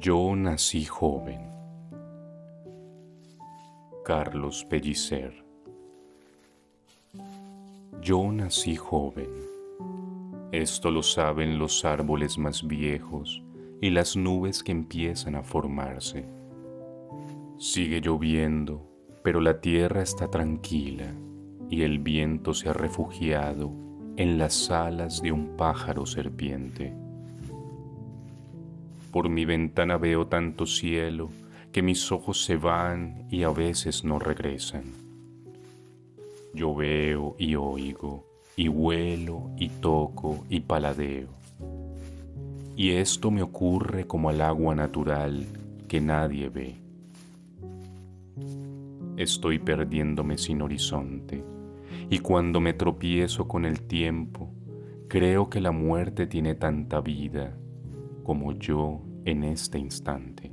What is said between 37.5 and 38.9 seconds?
oigo, y